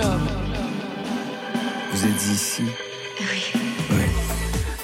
[0.00, 0.20] club.
[1.92, 2.62] Vous êtes ici
[3.20, 3.52] Oui.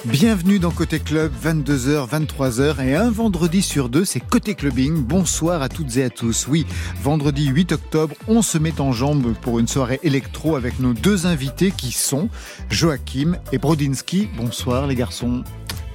[0.05, 5.03] Bienvenue dans Côté Club, 22h, 23h et un vendredi sur deux, c'est Côté Clubbing.
[5.03, 6.47] Bonsoir à toutes et à tous.
[6.47, 6.65] Oui,
[7.03, 11.25] vendredi 8 octobre, on se met en jambe pour une soirée électro avec nos deux
[11.25, 12.29] invités qui sont
[12.69, 14.29] Joachim et Brodinski.
[14.37, 15.43] Bonsoir les garçons.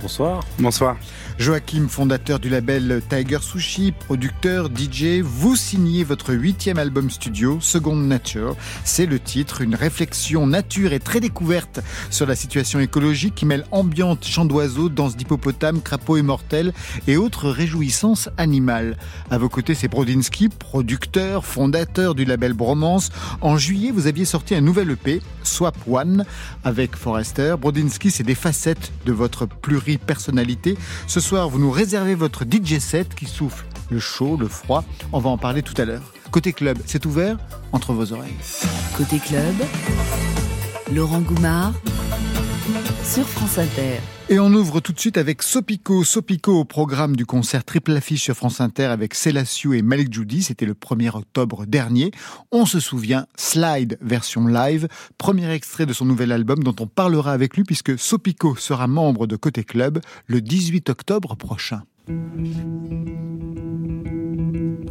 [0.03, 0.41] Bonsoir.
[0.59, 0.97] Bonsoir.
[1.39, 7.95] Joachim, fondateur du label Tiger Sushi, producteur, DJ, vous signez votre huitième album studio, Second
[7.95, 8.57] Nature.
[8.85, 13.65] C'est le titre, une réflexion nature et très découverte sur la situation écologique qui mêle
[13.71, 16.73] ambiante, chant d'oiseaux, danse d'hippopotame, crapaud immortel
[17.07, 18.97] et autres réjouissances animales.
[19.31, 23.11] À vos côtés, c'est Brodinski, producteur, fondateur du label Bromance.
[23.41, 26.25] En juillet, vous aviez sorti un nouvel EP, Swap One,
[26.65, 27.55] avec Forrester.
[27.59, 29.47] Brodinski, c'est des facettes de votre
[29.99, 30.77] pluripersonnalité.
[31.07, 34.85] Ce soir, vous nous réservez votre DJ set qui souffle le chaud, le froid.
[35.13, 36.13] On va en parler tout à l'heure.
[36.31, 37.37] Côté club, c'est ouvert
[37.73, 38.33] entre vos oreilles.
[38.97, 39.55] Côté club,
[40.93, 41.75] Laurent Goumard
[43.05, 44.01] sur France Inter.
[44.29, 46.05] Et on ouvre tout de suite avec Sopico.
[46.05, 50.43] Sopico au programme du concert Triple Affiche sur France Inter avec Célassiou et Malik Judy.
[50.43, 52.13] C'était le 1er octobre dernier.
[52.51, 57.33] On se souvient, Slide version live, premier extrait de son nouvel album dont on parlera
[57.33, 61.83] avec lui puisque Sopico sera membre de Côté Club le 18 octobre prochain.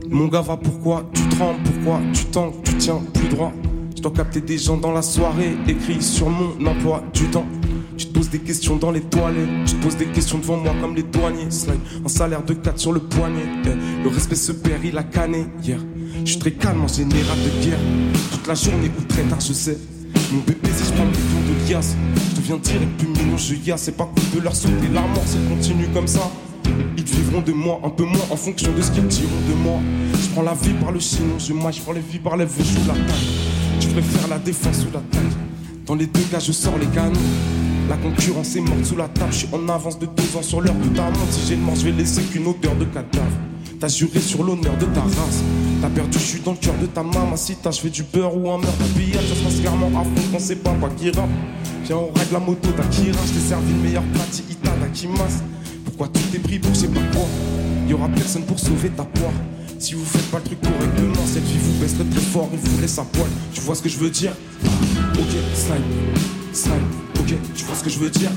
[0.09, 3.53] Mon gars va pourquoi tu trembles, pourquoi tu tanques, tu tiens plus droit.
[3.95, 7.45] Je dois capter des gens dans la soirée, écrit sur mon emploi du temps.
[8.01, 10.73] Tu te poses des questions dans les toilettes, tu te poses des questions devant moi
[10.81, 11.51] comme les douaniers.
[11.51, 13.45] Slide, un salaire de 4 sur le poignet.
[14.03, 15.77] Le respect se perd, il a canné hier.
[16.25, 17.77] Je suis très calme en général de guerre.
[18.31, 19.77] Toute la journée ou très tard, je sais.
[20.31, 21.95] Mon bébé, si je prends le tour de liasse,
[22.31, 23.83] je deviens direct plus mignon, je yasse.
[23.83, 26.31] C'est pas cool de leur sauter la mort, s'ils continuent comme ça.
[26.97, 29.79] Ils vivront de moi, un peu moins en fonction de ce qu'ils diront de moi.
[30.19, 32.63] Je prends la vie par le sinon, je mâche, prends les vies par les vœux
[32.63, 33.21] sous la table.
[33.79, 35.29] Je préfère la défense sous la table.
[35.85, 37.60] Dans les deux cas, je sors les canons.
[37.91, 39.33] La concurrence est morte sous la table.
[39.33, 41.29] Je suis en avance de deux ans sur l'heure de ta montre.
[41.29, 43.35] Si j'ai le mort, je vais laisser qu'une odeur de cadavre.
[43.81, 45.43] T'as juré sur l'honneur de ta race.
[45.81, 47.35] T'as perdu, je suis dans le cœur de ta maman.
[47.35, 48.79] Si t'as, je fais du beurre ou un meurtre.
[48.79, 51.29] La billard, ça se passe clairement à fond quand c'est pas quoi qui rappe.
[51.83, 53.19] Viens, on règle la moto d'Akira.
[53.25, 55.43] Je t'ai servi le meilleur pratique Ita d'Akimas.
[55.83, 57.27] Pourquoi tout est pris pour je sais pas quoi
[57.89, 59.33] Y aura personne pour sauver ta poire.
[59.79, 62.79] Si vous faites pas le truc correctement, cette vie vous baisserait très fort et vous
[62.79, 63.27] laisse à poil.
[63.51, 64.31] Tu vois ce que je veux dire?
[64.63, 65.83] Ok, slime,
[66.53, 66.87] slime,
[67.21, 68.31] ok, tu vois ce que je veux dire?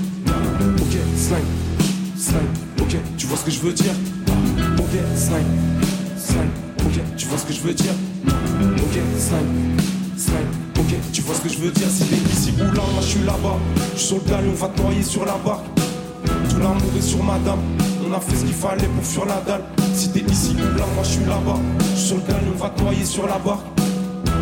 [0.77, 1.39] Ok, slime,
[2.17, 2.41] slime,
[2.81, 3.95] ok, tu vois ce que je veux dire?
[4.79, 5.41] Ok, slime,
[6.19, 6.51] slime,
[6.85, 7.95] ok, tu vois ce que je veux dire?
[8.27, 9.79] Ok, slime,
[10.17, 11.89] slime, ok, tu vois ce que je veux dire?
[11.89, 13.59] Si t'es ici ou là, moi je suis là-bas.
[13.95, 15.65] Je suis sur le on va te noyer sur la barque.
[16.51, 17.61] Tout l'amour est sur madame.
[18.07, 19.63] On a fait ce qu'il fallait pour fuir la dalle.
[19.95, 21.59] Si t'es ici ou là, moi je suis là-bas.
[21.97, 23.65] Sur le galion, on va te noyer sur la barque.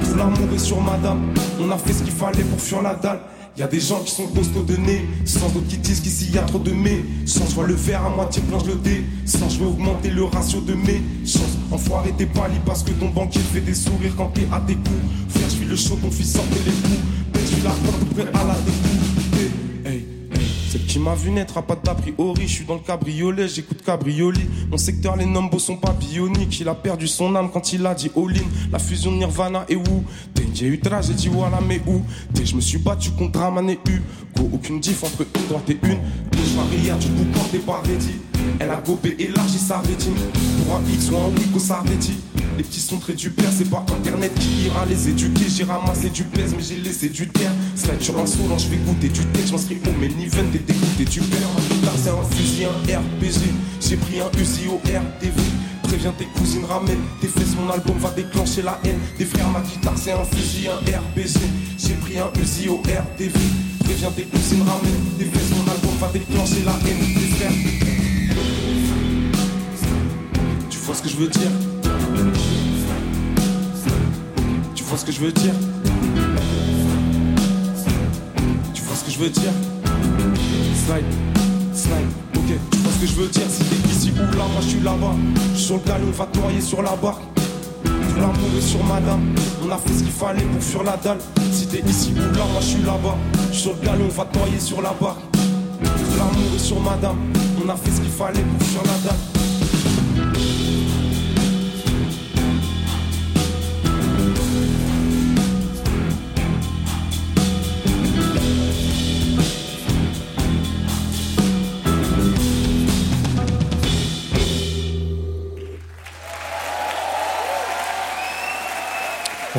[0.05, 1.33] Tout l'amour est sur madame.
[1.61, 3.21] On a fait ce qu'il fallait pour fuir la dalle.
[3.59, 6.39] Y a des gens qui sont costauds de nez, sans d'autres qui disent qu'ici y
[6.39, 7.05] a trop de mais.
[7.27, 9.05] Sans je vois le verre à moitié plein, le dé.
[9.27, 11.59] Sans je veux augmenter le ratio de mes chances.
[11.71, 14.89] Enfoiré, t'es pâli parce que ton banquier fait des sourires quand t'es à tes coups.
[15.29, 17.01] Frère, je le chaud, ton fils sortait les coups.
[17.35, 19.02] Ben, je suis la porte prêt à la découpe.
[20.93, 22.43] Qui m'a vu naître a pas d'a priori.
[22.43, 24.43] Je suis dans le cabriolet, j'écoute cabrioli.
[24.71, 26.61] Mon secteur, les nombres sont pas bioniques.
[26.61, 28.45] Il a perdu son âme quand il a dit all-in.
[28.71, 30.03] La fusion Nirvana et Wu.
[30.53, 32.03] J'ai eu j'ai dit voilà, mais où?
[32.35, 34.03] T'es, je me suis battu contre Raman et U.
[34.37, 35.99] Go, aucune diff entre une droite et une.
[36.31, 37.07] Gauche arrière, du
[37.51, 38.32] t'es pas ready.
[38.61, 40.15] Elle a gobé, élargi sa rétine.
[40.65, 42.19] Pour un X ou un Wico, ça rédit.
[42.57, 45.47] Les petits sont très du père, c'est pas internet qui ira les éduquer.
[45.49, 47.51] J'ai ramassé du plaisir, mais j'ai laissé du terre.
[47.75, 49.49] Slide sur un solant, je vais goûter du texte.
[49.49, 51.49] J'en serai haut, mais Niven, t'es dégoûté du père.
[51.85, 53.41] Là, c'est un fusil, un RPG.
[53.81, 55.41] J'ai pris un Uzi au RTV.
[55.85, 58.99] Préviens tes cousines, ramène tes fesses, mon album va déclencher la haine.
[59.19, 61.41] Des frères, ma guitare, c'est un fusil, un RPG.
[61.79, 63.39] J'ai pris un Uzi au RTV.
[63.85, 66.99] Préviens tes cousines, ramène tes fesses, mon album va déclencher la haine.
[66.99, 67.92] Des frères.
[71.03, 71.51] Ce que je veux dire.
[74.75, 75.53] Tu vois ce que je veux dire?
[78.73, 79.53] Tu vois ce que je veux dire?
[80.87, 81.05] Slide,
[81.75, 81.95] slide,
[82.37, 83.43] ok, tu vois ce que je veux dire?
[83.49, 85.15] Si t'es ici ou là, moi je suis là-bas.
[85.53, 87.23] Je suis sur le galon, va te noyer sur la barque
[87.85, 89.35] Tout l'amour est sur madame
[89.65, 91.19] On a fait ce qu'il fallait pour fuir la dalle.
[91.51, 93.17] Si t'es ici ou là, moi je suis là-bas.
[93.51, 96.81] Je suis sur le galon, va te noyer sur la barque Tout l'amour est sur
[96.81, 97.17] madame
[97.65, 99.42] On a fait ce qu'il fallait pour fuir la dalle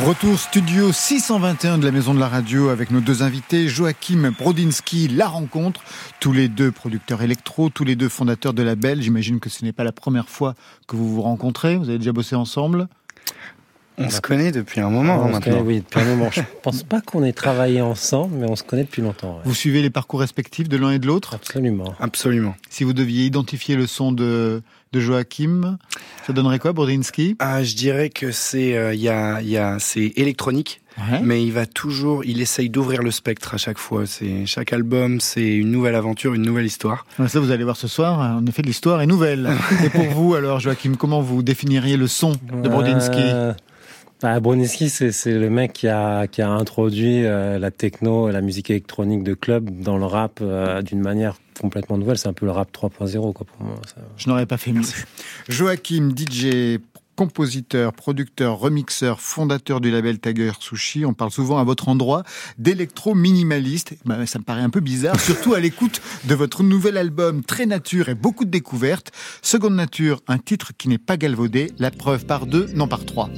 [0.06, 5.08] Retour studio 621 de la Maison de la Radio avec nos deux invités, Joachim Brodinski,
[5.08, 5.82] La Rencontre,
[6.20, 9.02] tous les deux producteurs électro, tous les deux fondateurs de label.
[9.02, 10.56] J'imagine que ce n'est pas la première fois
[10.88, 11.78] que vous vous rencontrez.
[11.78, 12.90] Vous avez déjà bossé ensemble?
[13.98, 15.62] On se connaît depuis un moment maintenant.
[15.62, 16.30] oui, depuis un moment.
[16.32, 19.40] Je pense pas qu'on ait travaillé ensemble, mais on se connaît depuis longtemps.
[19.44, 21.34] Vous suivez les parcours respectifs de l'un et de l'autre?
[21.34, 21.94] Absolument.
[22.00, 22.56] Absolument.
[22.70, 24.62] Si vous deviez identifier le son de,
[24.92, 25.78] de Joachim,
[26.26, 30.14] ça donnerait quoi, Brodinski ah, Je dirais que c'est euh, y a, y a, c'est
[30.16, 30.80] électronique.
[31.24, 34.06] Mais il va toujours, il essaye d'ouvrir le spectre à chaque fois.
[34.06, 37.06] C'est chaque album, c'est une nouvelle aventure, une nouvelle histoire.
[37.28, 38.20] Ça, vous allez voir ce soir.
[38.20, 39.50] En effet, l'histoire est nouvelle.
[39.84, 43.54] et pour vous, alors, Joachim, comment vous définiriez le son de Brodinski euh,
[44.24, 44.40] bah,
[44.70, 49.34] c'est le mec qui a, qui a introduit euh, la techno, la musique électronique de
[49.34, 52.18] club dans le rap euh, d'une manière complètement nouvelle.
[52.18, 53.76] C'est un peu le rap 3.0 pour moi.
[54.16, 54.82] Je n'aurais pas fait mieux.
[55.50, 56.80] Joachim, DJ,
[57.24, 61.06] compositeur, producteur, remixeur, fondateur du label Tiger Sushi.
[61.06, 62.24] On parle souvent à votre endroit
[62.58, 63.94] d'électro-minimaliste.
[64.04, 67.66] Bah, ça me paraît un peu bizarre, surtout à l'écoute de votre nouvel album Très
[67.66, 69.14] Nature et beaucoup de découvertes.
[69.42, 73.30] Seconde Nature, un titre qui n'est pas galvaudé, la preuve par deux, non par trois.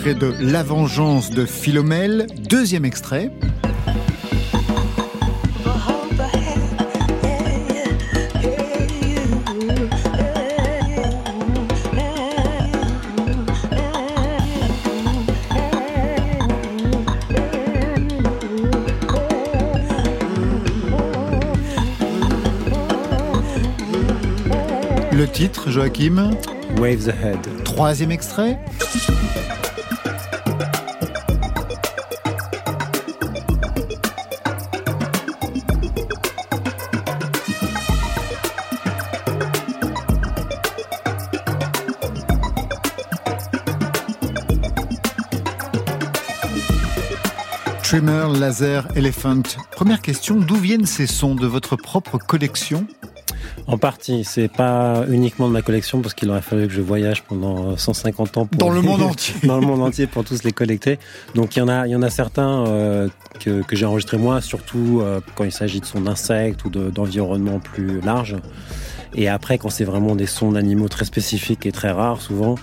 [0.00, 2.26] Extrait de La Vengeance de Philomèle.
[2.48, 3.30] Deuxième extrait.
[25.12, 26.30] Le titre, Joachim?
[26.78, 27.38] Waves Ahead.
[27.64, 28.58] Troisième extrait.
[47.90, 49.42] Trimmer, Laser, Elephant.
[49.72, 52.86] Première question, d'où viennent ces sons de votre propre collection?
[53.66, 57.24] En partie, c'est pas uniquement de ma collection parce qu'il aurait fallu que je voyage
[57.24, 61.00] pendant 150 ans dans le monde entier, dans le monde entier pour tous les collecter.
[61.34, 63.08] Donc il y en a, il y en a certains euh,
[63.40, 68.00] que, j'ai enregistrés moi, surtout euh, quand il s'agit de sons d'insectes ou d'environnement plus
[68.02, 68.36] large.
[69.16, 72.54] Et après, quand c'est vraiment des sons d'animaux très spécifiques et très rares, souvent,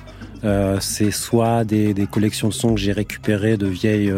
[0.45, 4.13] euh, c'est soit des, des, collections de sons que j'ai récupérées de vieilles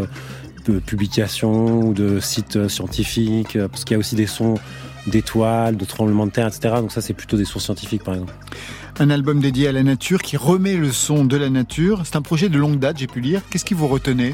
[0.79, 4.55] publications ou de sites scientifiques, parce qu'il y a aussi des sons
[5.07, 6.75] d'étoiles, de tremblements de terre, etc.
[6.75, 8.33] Donc ça, c'est plutôt des sources scientifiques, par exemple.
[8.99, 12.01] Un album dédié à la nature qui remet le son de la nature.
[12.05, 13.41] C'est un projet de longue date, j'ai pu lire.
[13.49, 14.33] Qu'est-ce qui vous retenait?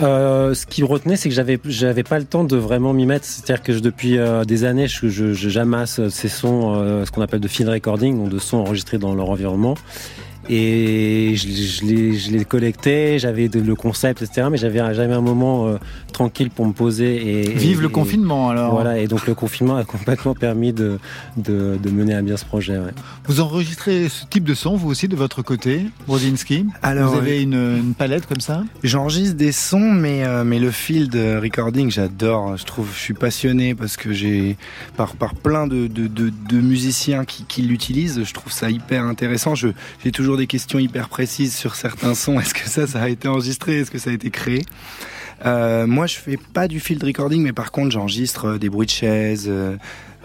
[0.00, 3.06] Euh, ce qui me retenait, c'est que j'avais j'avais pas le temps de vraiment m'y
[3.06, 3.24] mettre.
[3.24, 7.40] C'est-à-dire que depuis euh, des années, je, je, jamasse ces sons, euh, ce qu'on appelle
[7.40, 9.74] de field recording, donc de sons enregistrés dans leur environnement.
[10.50, 14.48] Et je, je, les, je les collectais, j'avais le concept, etc.
[14.50, 15.76] Mais j'avais jamais un moment euh,
[16.12, 17.42] tranquille pour me poser.
[17.42, 18.72] Et, Vive le confinement alors.
[18.72, 20.98] Voilà, et donc le confinement a complètement permis de,
[21.36, 22.78] de, de mener à bien ce projet.
[22.78, 22.92] Ouais.
[23.26, 27.42] Vous enregistrez ce type de son, vous aussi, de votre côté, Brodinski Alors, Vous avez
[27.42, 28.64] une, une, palette comme ça?
[28.82, 32.56] J'enregistre des sons, mais, euh, mais le field recording, j'adore.
[32.56, 34.56] Je trouve, je suis passionné parce que j'ai,
[34.96, 39.04] par, par plein de, de, de, de musiciens qui, qui l'utilisent, je trouve ça hyper
[39.04, 39.54] intéressant.
[39.54, 42.40] J'ai toujours des questions hyper précises sur certains sons.
[42.40, 43.80] Est-ce que ça, ça a été enregistré?
[43.80, 44.64] Est-ce que ça a été créé?
[45.44, 48.86] Euh, moi, je fais pas du field recording, mais par contre, j'enregistre euh, des bruits
[48.86, 49.76] de chaises, euh,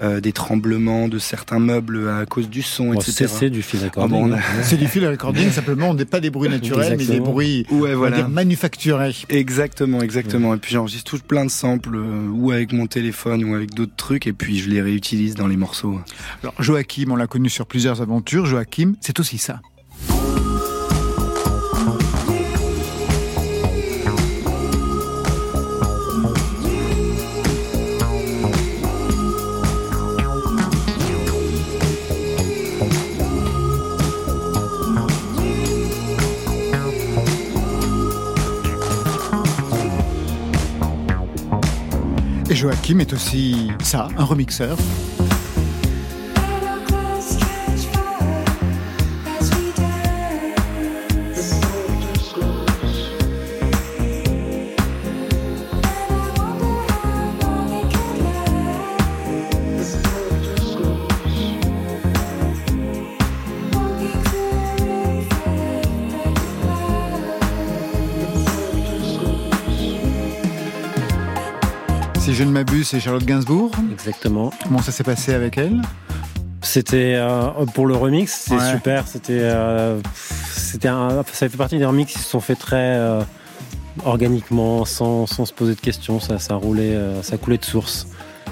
[0.02, 3.28] euh, des tremblements de certains meubles à cause du son, etc.
[3.28, 4.36] C'est du field ah recording.
[4.64, 7.94] C'est du field recording, simplement, on n'est pas des bruits naturels, mais des bruits ouais,
[7.94, 8.28] voilà.
[8.28, 9.14] manufacturés.
[9.30, 10.56] Exactement, exactement.
[10.56, 14.26] Et puis j'enregistre tout plein de samples, ou avec mon téléphone, ou avec d'autres trucs,
[14.26, 16.00] et puis je les réutilise dans les morceaux.
[16.42, 18.48] Alors, Joachim, on l'a connu sur plusieurs aventures.
[18.48, 19.62] Joachim, c'est aussi ça.
[42.64, 44.78] Joachim est aussi ça, un remixeur.
[72.44, 73.72] Je ne m'abuse, c'est Charlotte Gainsbourg.
[73.90, 74.52] Exactement.
[74.64, 75.82] Comment ça s'est passé avec elle?
[76.62, 78.72] C'était euh, pour le remix, c'est Ouais.
[78.74, 79.08] super.
[79.08, 79.98] C'était, euh,
[80.54, 83.22] c'était un, ça fait partie des remix qui se sont faits très euh,
[84.04, 86.20] organiquement, sans, sans se poser de questions.
[86.20, 88.08] Ça, ça roulait, ça coulait de source.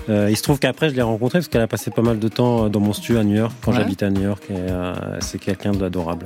[0.10, 2.27] Euh, il se trouve qu'après, je l'ai rencontrée parce qu'elle a passé pas mal de
[2.27, 3.77] temps dans mon studio à New York quand Ouais.
[3.77, 4.43] j'habitais à New York.
[4.50, 6.25] Et euh, c'est quelqu'un d'adorable.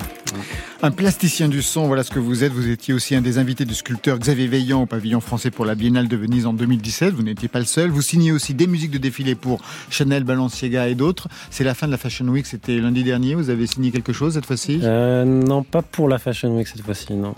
[0.81, 2.51] Un plasticien du son, voilà ce que vous êtes.
[2.53, 5.75] Vous étiez aussi un des invités du sculpteur Xavier Veillant au pavillon français pour la
[5.75, 7.13] Biennale de Venise en 2017.
[7.13, 7.89] Vous n'étiez pas le seul.
[7.89, 11.27] Vous signez aussi des musiques de défilé pour Chanel, Balenciaga et d'autres.
[11.49, 13.35] C'est la fin de la Fashion Week, c'était lundi dernier.
[13.35, 14.79] Vous avez signé quelque chose cette fois-ci?
[14.83, 17.35] Euh, non, pas pour la Fashion Week cette fois-ci, non.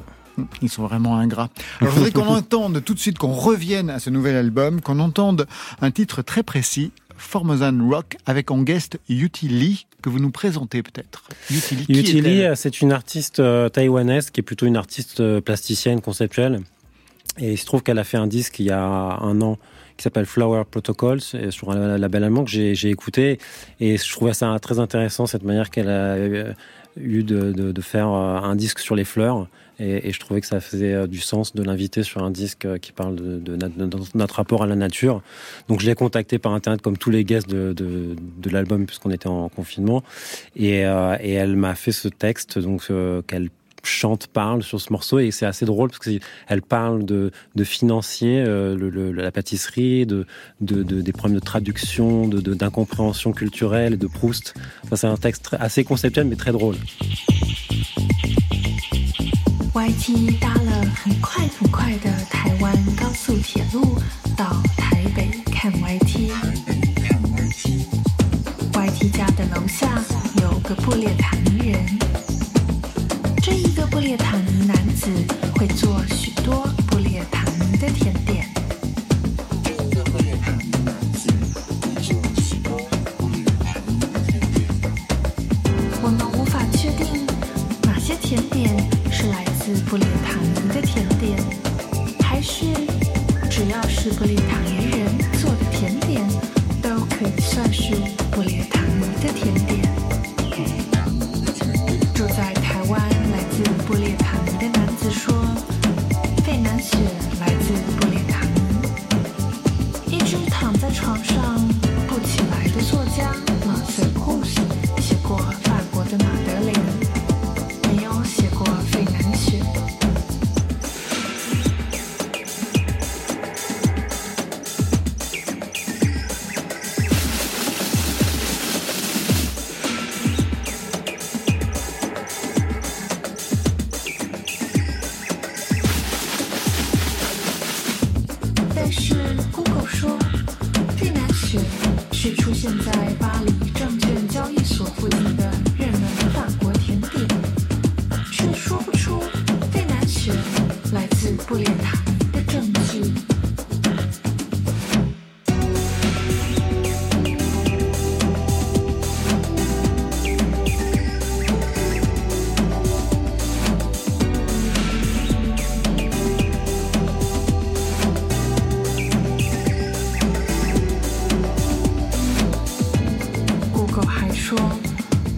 [0.61, 1.49] Ils sont vraiment ingrats.
[1.81, 4.99] Alors je voudrais qu'on entende tout de suite, qu'on revienne à ce nouvel album, qu'on
[4.99, 5.47] entende
[5.81, 10.83] un titre très précis, Formosan Rock, avec en guest Yuti Lee, que vous nous présentez
[10.83, 11.23] peut-être.
[11.49, 16.61] Yuti Lee, c'est une artiste euh, taïwanaise qui est plutôt une artiste euh, plasticienne, conceptuelle.
[17.39, 19.57] Et il se trouve qu'elle a fait un disque il y a un an
[19.95, 23.39] qui s'appelle Flower Protocols sur un label allemand que j'ai écouté
[23.79, 26.53] et je trouvais ça très intéressant cette manière qu'elle a euh,
[26.99, 29.47] eu de, de, de faire un disque sur les fleurs
[29.79, 32.77] et, je trouvais que ça faisait euh, du sens de l'inviter sur un disque euh,
[32.77, 33.57] qui parle de, de,
[34.15, 35.21] notre rapport à la nature.
[35.67, 38.15] Donc je l'ai contacté par internet comme tous les guests de,
[38.49, 40.03] l'album puisqu'on était en confinement
[40.55, 42.87] et, euh, et elle m'a fait ce texte donc
[43.27, 43.49] qu'elle
[43.83, 48.43] chante, parle sur ce morceau et c'est assez drôle parce qu'elle parle de, de financier,
[48.43, 50.25] le, le- la pâtisserie, de,
[50.61, 54.55] de, de- des problèmes de traduction, d'incompréhension culturelle, de Proust.
[54.83, 56.75] Enfin, c'est un texte assez conceptuel mais très drôle.
[59.77, 63.86] YT 搭了很快很快的台湾高速铁路。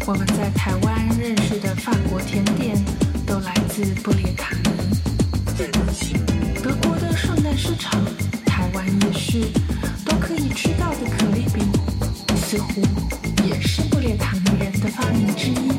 [0.10, 2.75] 我们在台湾认识的法国甜点
[3.28, 4.63] 都来自布列塔尼。
[6.63, 8.04] 德国的圣诞市场、
[8.44, 9.39] 台湾夜市
[10.04, 11.63] 都可以吃到的可丽饼，
[12.38, 12.82] 似乎
[13.48, 15.70] 也是布列塔尼人的发明之一。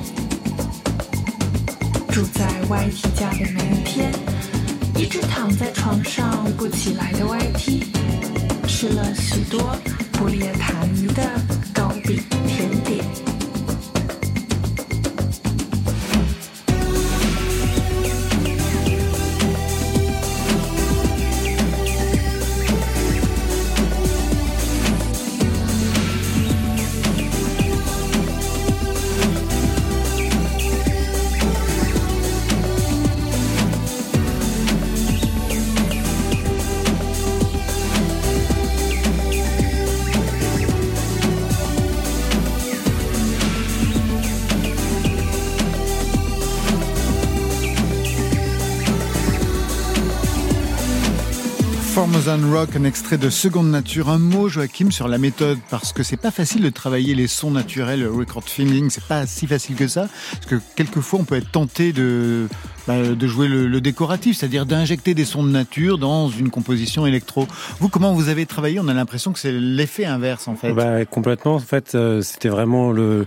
[52.21, 54.11] Formozan Rock, un extrait de Seconde Nature.
[54.11, 57.51] Un mot, Joachim, sur la méthode, parce que c'est pas facile de travailler les sons
[57.51, 61.37] naturels, le record feeling, c'est pas si facile que ça, parce que quelquefois on peut
[61.37, 62.47] être tenté de,
[62.87, 67.49] bah, de jouer le, décoratif, c'est-à-dire d'injecter des sons de nature dans une composition électro.
[67.79, 68.81] Vous, comment vous avez travaillé?
[68.81, 70.73] On a l'impression que c'est l'effet inverse, en fait.
[70.73, 73.27] Bah, complètement, en fait, euh, c'était vraiment le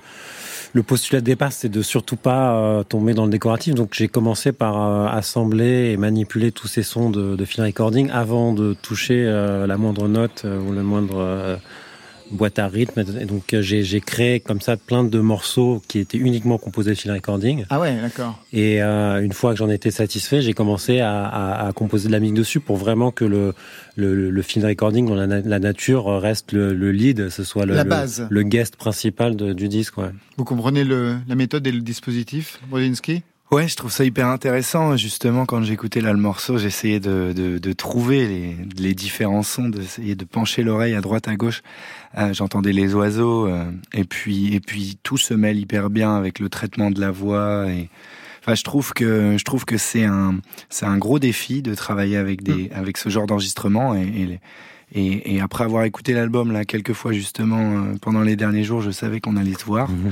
[0.74, 3.76] le postulat de départ, c'est de surtout pas euh, tomber dans le décoratif.
[3.76, 8.54] Donc j'ai commencé par euh, assembler et manipuler tous ces sons de, de recording avant
[8.54, 11.60] de toucher euh, la moindre note ou le moindre
[12.34, 13.04] boîte à rythme.
[13.20, 16.96] Et donc euh, j'ai créé comme ça plein de morceaux qui étaient uniquement composés de
[16.96, 17.66] field recording.
[17.70, 18.40] Ah ouais, d'accord.
[18.52, 22.12] Et euh, une fois que j'en étais satisfait, j'ai commencé à, à, à, composer de
[22.12, 23.54] la musique dessus pour vraiment que le,
[23.96, 27.76] le, le field recording dans la, la nature reste le, le, lead, ce soit le,
[27.76, 28.28] la base.
[28.30, 29.98] le, guest principal de, du disque.
[29.98, 30.12] Ouais.
[30.38, 34.98] Vous comprenez le, la méthode et le dispositif, Brodinski Ouais, je trouve ça hyper intéressant.
[34.98, 39.70] Justement, quand j'écoutais là le morceau, j'essayais de, de, de, trouver les, les différents sons,
[39.70, 41.62] d'essayer de pencher l'oreille à droite, à gauche.
[42.18, 46.40] Euh, J'entendais les oiseaux, euh, et puis et puis tout se mêle hyper bien avec
[46.40, 47.68] le traitement de la voix.
[47.70, 47.90] Et
[48.42, 52.18] enfin, je trouve que je trouve que c'est un c'est un gros défi de travailler
[52.18, 52.74] avec des mmh.
[52.74, 54.40] avec ce genre d'enregistrement et, et
[54.94, 58.82] et, et, après avoir écouté l'album là quelques fois justement euh, pendant les derniers jours,
[58.82, 60.10] je savais qu'on allait se voir mmh.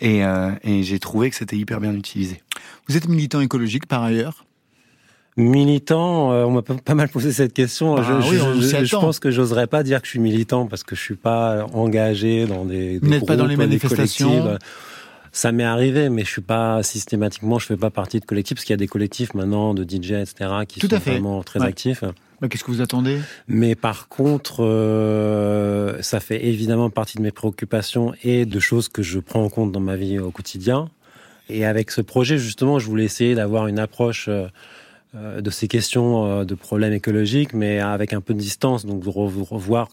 [0.00, 2.42] et, euh, et j'ai trouvé que c'était hyper bien utilisé.
[2.88, 4.46] Vous êtes militant écologique par ailleurs?
[5.36, 7.96] Militant, euh, on m'a pas mal posé cette question.
[7.96, 10.84] Ah, je, oui, je, je, pense que j'oserais pas dire que je suis militant parce
[10.84, 13.00] que je suis pas engagé dans des.
[13.00, 14.58] Vous n'êtes pas dans les manifestations.
[15.32, 18.64] Ça m'est arrivé, mais je suis pas systématiquement, je fais pas partie de collectifs parce
[18.64, 21.66] qu'il y a des collectifs maintenant de DJ, etc., qui Tout sont vraiment très ouais.
[21.66, 22.04] actifs.
[22.48, 23.20] Qu'est-ce que vous attendez?
[23.48, 29.02] Mais par contre, euh, ça fait évidemment partie de mes préoccupations et de choses que
[29.02, 30.90] je prends en compte dans ma vie au quotidien.
[31.48, 36.26] Et avec ce projet, justement, je voulais essayer d'avoir une approche euh, de ces questions
[36.26, 39.88] euh, de problèmes écologiques, mais avec un peu de distance, donc de revoir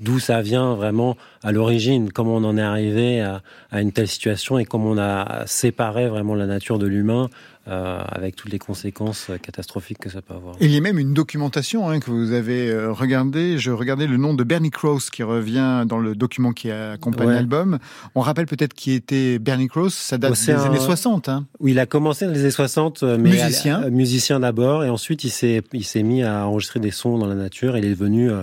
[0.00, 3.40] d'où ça vient vraiment à l'origine, comment on en est arrivé à,
[3.80, 7.30] une telle situation et comment on a séparé vraiment la nature de l'humain
[7.66, 10.54] euh, avec toutes les conséquences catastrophiques que ça peut avoir.
[10.60, 13.58] Il y a même une documentation hein, que vous avez euh, regardée.
[13.58, 17.34] Je regardais le nom de Bernie Krause qui revient dans le document qui accompagne ouais.
[17.34, 17.78] l'album.
[18.14, 19.94] On rappelle peut-être qui était Bernie Krause.
[19.94, 20.62] Ça date des un...
[20.62, 21.28] années 60.
[21.28, 21.46] Hein.
[21.58, 23.02] Oui, il a commencé dans les années 60.
[23.02, 23.82] Mais musicien.
[23.82, 24.84] À, musicien d'abord.
[24.84, 27.78] Et ensuite, il s'est, il s'est mis à enregistrer des sons dans la nature.
[27.78, 28.42] Il est devenu euh,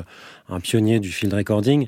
[0.52, 1.88] un pionnier du field recording.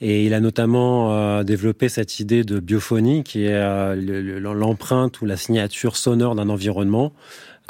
[0.00, 5.26] Et il a notamment euh, développé cette idée de biophonie qui est euh, l'empreinte ou
[5.26, 7.12] la signature sonore d'un environnement.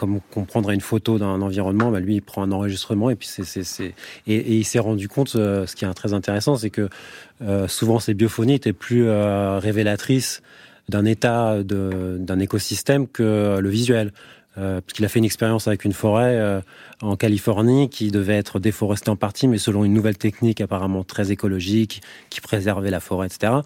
[0.00, 3.28] Comme on prendrait une photo d'un environnement, bah lui il prend un enregistrement et puis
[3.28, 3.42] c'est
[3.80, 3.92] et,
[4.26, 6.88] et, il s'est rendu compte, euh, ce qui est très intéressant, c'est que
[7.42, 10.40] euh, souvent ces biophonies étaient plus euh, révélatrices
[10.88, 14.12] d'un état d'un écosystème que le visuel
[14.58, 16.60] euh, puisqu'il a fait une expérience avec une forêt euh,
[17.02, 21.30] en Californie qui devait être déforestée en partie, mais selon une nouvelle technique apparemment très
[21.30, 23.60] écologique, qui préservait la forêt, etc.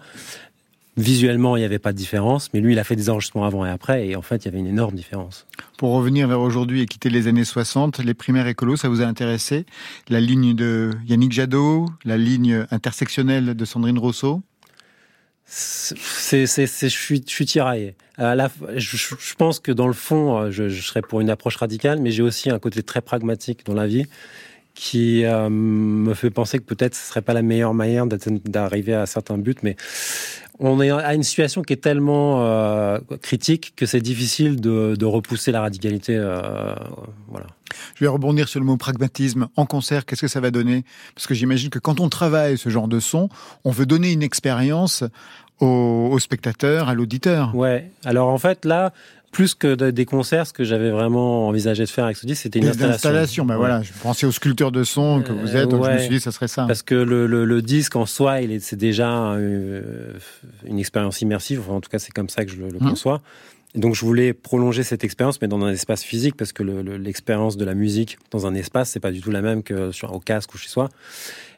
[0.97, 3.65] Visuellement, il n'y avait pas de différence, mais lui, il a fait des enregistrements avant
[3.65, 5.45] et après, et en fait, il y avait une énorme différence.
[5.77, 9.05] Pour revenir vers aujourd'hui et quitter les années 60, les primaires écolos, ça vous a
[9.05, 9.65] intéressé?
[10.07, 14.41] La ligne de Yannick Jadot, la ligne intersectionnelle de Sandrine Rousseau?
[15.45, 17.95] C'est, c'est, je suis, je suis tiraillé.
[18.17, 22.23] Je, pense que dans le fond, je, je, serais pour une approche radicale, mais j'ai
[22.23, 24.05] aussi un côté très pragmatique dans la vie
[24.75, 29.05] qui euh, me fait penser que peut-être ce serait pas la meilleure manière d'arriver à
[29.05, 29.75] certains buts, mais
[30.59, 35.05] on est à une situation qui est tellement euh, critique que c'est difficile de, de,
[35.05, 36.15] repousser la radicalité.
[36.15, 36.75] Euh,
[37.27, 37.47] voilà.
[37.95, 39.47] Je vais rebondir sur le mot pragmatisme.
[39.55, 40.85] En concert, qu'est-ce que ça va donner?
[41.13, 43.29] Parce que j'imagine que quand on travaille ce genre de son,
[43.63, 45.03] on veut donner une expérience
[45.59, 47.53] au, au spectateur, à l'auditeur.
[47.55, 47.91] Ouais.
[48.05, 48.93] Alors en fait, là,
[49.35, 52.59] plus que des concerts, ce que j'avais vraiment envisagé de faire avec ce disque, c'était
[52.59, 52.95] une installation.
[52.95, 53.45] installation.
[53.45, 53.59] Ben ouais.
[53.59, 55.89] voilà, je pensais aux sculpteurs de son que vous êtes, donc ouais.
[55.89, 56.63] je me suis dit ça serait ça.
[56.65, 60.13] Parce que le, le, le disque en soi, il est, c'est déjà euh,
[60.65, 61.59] une expérience immersive.
[61.59, 62.89] Enfin, en tout cas, c'est comme ça que je le, le mmh.
[62.89, 63.21] conçois.
[63.75, 67.57] Et donc, je voulais prolonger cette expérience, mais dans un espace physique, parce que l'expérience
[67.57, 70.21] de la musique dans un espace, c'est pas du tout la même que sur au
[70.21, 70.87] casque ou chez soi.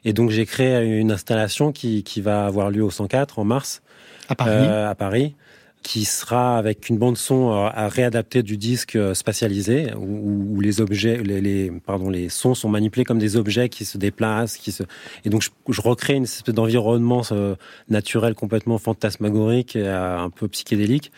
[0.04, 3.82] Et donc, j'ai créé une installation qui, qui va avoir lieu au 104 en mars.
[4.28, 4.50] À Paris.
[4.52, 5.36] Euh, à Paris
[5.82, 11.40] qui sera avec une bande son à réadapter du disque spatialisé où, les objets, les,
[11.40, 14.82] les, pardon, les sons sont manipulés comme des objets qui se déplacent, qui se
[15.24, 17.54] et donc je, recrée une espèce d'environnement euh,
[17.88, 21.12] naturel complètement fantasmagorique, et, euh, un peu psychédélique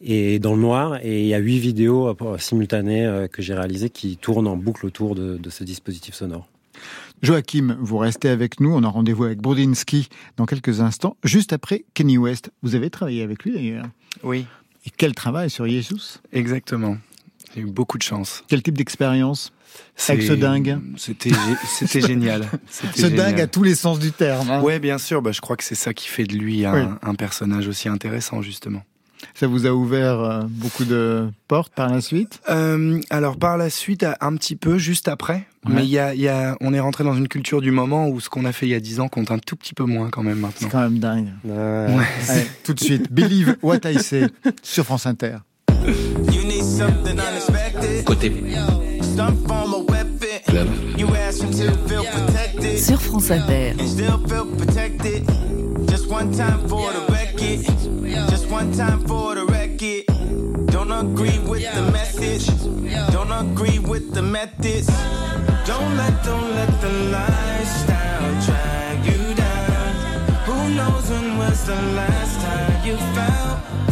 [0.00, 0.98] et dans le noir.
[1.02, 4.86] Et il y a huit vidéos euh, simultanées que j'ai réalisées qui tournent en boucle
[4.86, 6.46] autour de ce dispositif sonore.
[7.22, 8.72] Joachim, vous restez avec nous.
[8.72, 12.50] On a rendez-vous avec Brodinski dans quelques instants, juste après Kenny West.
[12.62, 13.86] Vous avez travaillé avec lui d'ailleurs
[14.22, 14.46] Oui.
[14.86, 16.20] Et quel travail sur Jesus?
[16.32, 16.96] Exactement.
[17.54, 18.44] J'ai eu beaucoup de chance.
[18.48, 19.52] Quel type d'expérience?
[20.08, 21.30] Avec ce dingue C'était
[22.00, 22.48] génial.
[22.94, 24.50] Ce dingue à tous les sens du terme.
[24.50, 24.62] Hein.
[24.62, 25.20] Ouais, bien sûr.
[25.20, 28.42] Bah, je crois que c'est ça qui fait de lui un, un personnage aussi intéressant,
[28.42, 28.82] justement.
[29.34, 32.40] Ça vous a ouvert euh, beaucoup de portes par la suite?
[32.48, 35.46] Euh, Alors par la suite, un petit peu juste après.
[35.68, 38.20] Mais il y a, y a, on est rentré dans une culture du moment où
[38.20, 40.08] ce qu'on a fait il y a dix ans compte un tout petit peu moins
[40.08, 40.56] quand même maintenant.
[40.60, 41.28] C'est quand même dingue.
[41.44, 41.52] Ouais.
[42.28, 44.28] Allez, tout de suite, Believe What I Say
[44.62, 45.38] sur France Inter.
[48.04, 48.32] Côté
[52.76, 53.74] Sur France Inter.
[55.88, 58.30] Just one time for the record.
[58.30, 60.04] Just one time for the record.
[60.66, 62.46] Don't agree with the message.
[63.12, 64.86] Don't agree with the methods.
[65.66, 69.94] Don't let, don't let the lifestyle drag you down.
[70.46, 73.87] Who knows when was the last time you felt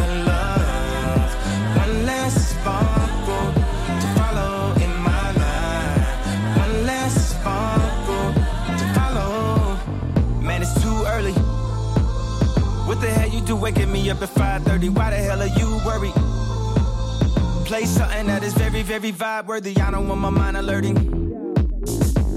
[13.66, 14.90] waking me up at 5:30?
[14.90, 16.14] Why the hell are you worried?
[17.64, 19.76] Play something that is very, very vibe worthy.
[19.80, 20.96] I don't want my mind alerting.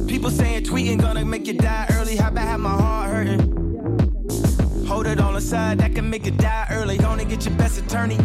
[0.08, 2.15] People saying tweeting gonna make you die early.
[2.15, 3.42] How about have my heart hurting?
[4.88, 6.98] Hold it on the side, that can make you die early.
[6.98, 8.18] Gonna get your best attorney.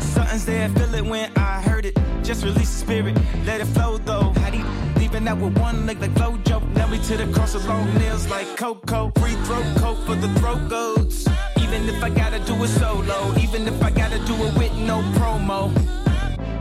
[0.00, 1.96] Something's there, feel it when I heard it.
[2.24, 3.14] Just release the spirit,
[3.46, 4.32] let it flow though.
[4.40, 4.58] How do
[4.98, 6.58] leaving out with one leg like Flojo?
[6.74, 9.12] Now we to the cross of long nails like Coco.
[9.20, 11.35] Free throat coat for the throat goats.
[11.66, 15.02] Even if I gotta do it solo, even if I gotta do it with no
[15.18, 15.72] promo.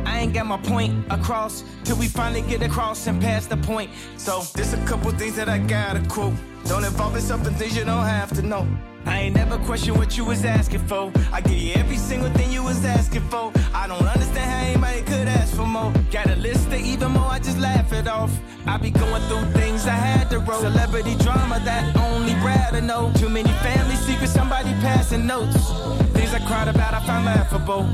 [0.04, 3.91] I ain't got my point across till we finally get across and pass the point.
[4.18, 6.34] So there's a couple things that I gotta quote.
[6.65, 8.68] Don't involve yourself in things you don't have to know.
[9.06, 11.12] I ain't never question what you was asking for.
[11.32, 13.52] I give you every single thing you was asking for.
[13.74, 15.94] I don't understand how anybody could ask for more.
[16.12, 18.32] Got a list of even more, I just laugh it off.
[18.65, 20.62] I be going through things I had to roll.
[20.62, 23.12] Celebrity drama that only Brad to know.
[23.15, 25.72] Too many family secrets, somebody passing notes.
[26.13, 27.88] Things I cried about, I found laughable.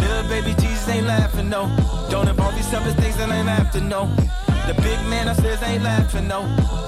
[0.00, 1.68] Little baby Jesus ain't laughing, no.
[2.10, 4.06] Don't involve yourself in things that ain't to know.
[4.66, 6.40] The big man upstairs ain't laughing, no.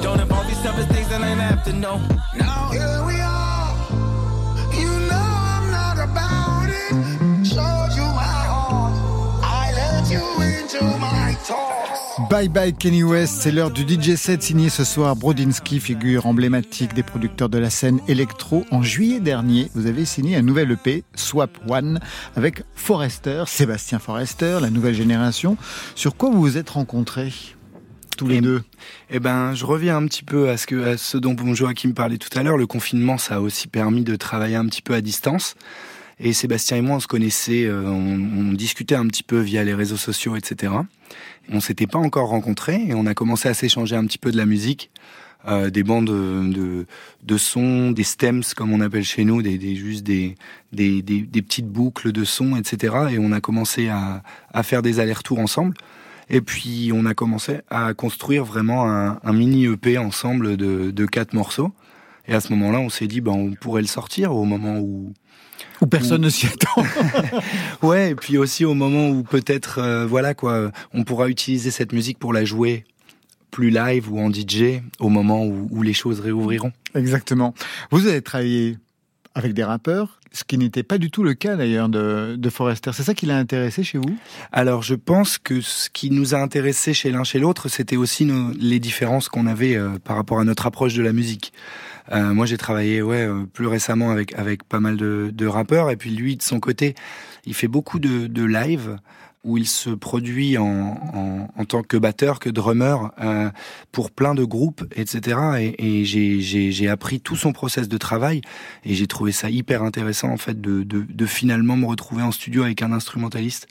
[0.03, 1.99] Don't involve yourself in things that ain't to know.
[2.37, 3.40] Now here we are.
[12.31, 15.17] Bye bye Kenny West, c'est l'heure du DJ set signé ce soir.
[15.17, 18.65] Brodinski, figure emblématique des producteurs de la scène électro.
[18.71, 21.99] En juillet dernier, vous avez signé un nouvel EP, Swap One,
[22.37, 25.57] avec Forrester, Sébastien Forrester, la nouvelle génération.
[25.97, 27.33] Sur quoi vous vous êtes rencontrés
[28.17, 28.63] tous les Eh deux?
[29.11, 32.19] Eh ben, je reviens un petit peu à ce que à ce dont Joachim parlait
[32.19, 32.57] tout à l'heure.
[32.57, 35.57] Le confinement, ça a aussi permis de travailler un petit peu à distance.
[36.21, 39.65] Et Sébastien et moi, on se connaissait, euh, on, on discutait un petit peu via
[39.65, 40.75] les réseaux sociaux, etc.
[41.53, 44.37] On s'était pas encore rencontrés et on a commencé à s'échanger un petit peu de
[44.37, 44.91] la musique,
[45.49, 46.87] euh, des bandes de, de,
[47.25, 50.37] de sons, des stems comme on appelle chez nous, des, des juste des,
[50.73, 52.95] des, des, des petites boucles de sons, etc.
[53.11, 55.75] Et on a commencé à, à faire des allers-retours ensemble.
[56.29, 61.07] Et puis on a commencé à construire vraiment un, un mini EP ensemble de, de
[61.07, 61.73] quatre morceaux.
[62.29, 65.13] Et à ce moment-là, on s'est dit, ben, on pourrait le sortir au moment où,
[65.81, 66.85] Où personne ne s'y attend.
[67.83, 71.93] Ouais, et puis aussi au moment où peut-être, euh, voilà quoi, on pourra utiliser cette
[71.93, 72.85] musique pour la jouer
[73.51, 76.73] plus live ou en DJ au moment où, où les choses réouvriront.
[76.95, 77.55] Exactement.
[77.91, 78.79] Vous avez travaillé
[79.35, 82.91] avec des rappeurs, ce qui n'était pas du tout le cas d'ailleurs de, de Forrester.
[82.93, 84.17] C'est ça qui l'a intéressé chez vous?
[84.53, 88.25] Alors je pense que ce qui nous a intéressés chez l'un chez l'autre, c'était aussi
[88.25, 91.53] nos- les différences qu'on avait euh, par rapport à notre approche de la musique.
[92.13, 95.91] Euh, moi j'ai travaillé ouais euh, plus récemment avec avec pas mal de, de rappeurs
[95.91, 96.95] et puis lui de son côté,
[97.47, 98.97] il fait beaucoup de, de live
[99.43, 103.51] où il se produit en, en, en tant que batteur, que drummer euh,
[103.91, 105.39] pour plein de groupes, etc.
[105.79, 108.41] Et, et j'ai- appris tout son process de travail
[108.85, 112.33] et j'ai trouvé ça hyper intéressant en fait de, de, de finalement me retrouver en
[112.33, 113.67] studio avec un instrumentaliste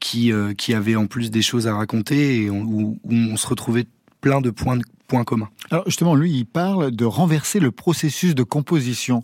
[0.00, 3.46] qui, euh, qui avait en plus des choses à raconter et où, où on se
[3.46, 3.86] retrouvait
[4.20, 5.48] plein de points, de points communs.
[5.70, 9.22] Alors justement, lui, il parle de renverser le processus de composition.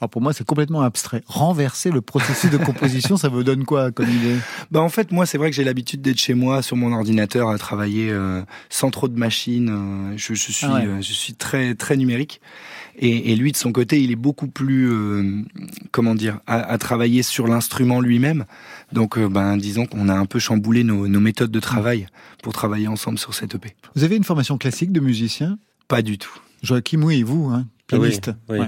[0.00, 1.22] Alors pour moi, c'est complètement abstrait.
[1.26, 4.36] Renverser le processus de composition, ça vous donne quoi comme idée?
[4.70, 7.48] Bah en fait, moi, c'est vrai que j'ai l'habitude d'être chez moi sur mon ordinateur
[7.48, 9.68] à travailler euh, sans trop de machines.
[10.12, 10.86] euh, je, je suis, Ah ouais.
[10.86, 12.40] euh, je suis très très numérique.
[12.96, 15.42] Et, et lui, de son côté, il est beaucoup plus, euh,
[15.90, 18.44] comment dire, à, à travailler sur l'instrument lui-même.
[18.92, 22.06] Donc, euh, ben, disons qu'on a un peu chamboulé nos, nos méthodes de travail
[22.42, 23.74] pour travailler ensemble sur cette EP.
[23.94, 25.58] Vous avez une formation classique de musicien?
[25.88, 26.38] Pas du tout.
[26.62, 28.30] Joachim, oui, vous, hein, pianiste.
[28.48, 28.66] Oui, oui.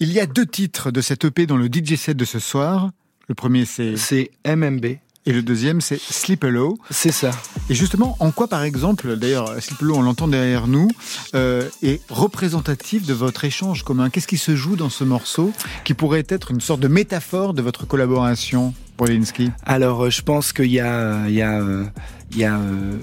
[0.00, 2.90] Il y a deux titres de cette EP dans le DJ set de ce soir.
[3.28, 6.78] Le premier, c'est C'est MMB, Et le deuxième, c'est Sleep Low.
[6.90, 7.32] C'est ça.
[7.68, 10.88] Et justement, en quoi, par exemple, d'ailleurs, Sleep Low, on l'entend derrière nous,
[11.34, 14.08] euh, est représentatif de votre échange commun?
[14.08, 15.52] Qu'est-ce qui se joue dans ce morceau
[15.84, 20.52] qui pourrait être une sorte de métaphore de votre collaboration, Polinski Alors, euh, je pense
[20.52, 21.84] qu'il y a, il y a, euh,
[22.32, 22.96] il y a euh,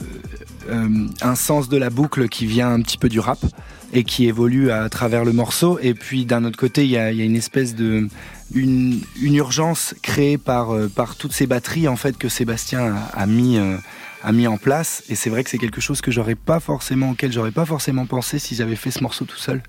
[0.69, 3.39] euh, un sens de la boucle qui vient un petit peu du rap
[3.93, 5.77] et qui évolue à travers le morceau.
[5.81, 8.07] Et puis d'un autre côté, il y a, il y a une espèce de
[8.53, 13.21] une, une urgence créée par euh, par toutes ces batteries en fait que Sébastien a,
[13.21, 13.77] a mis euh,
[14.25, 15.03] a mis en place.
[15.09, 18.05] Et c'est vrai que c'est quelque chose que j'aurais pas forcément auquel j'aurais pas forcément
[18.05, 19.61] pensé si j'avais fait ce morceau tout seul.